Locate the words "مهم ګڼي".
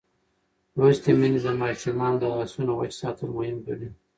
3.37-3.89